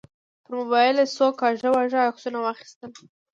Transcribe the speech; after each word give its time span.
پر 0.43 0.51
موبایل 0.59 0.95
یې 1.01 1.07
څو 1.15 1.27
کاږه 1.39 1.69
واږه 1.73 1.99
عکسونه 2.07 2.37
واخیستل. 2.41 2.91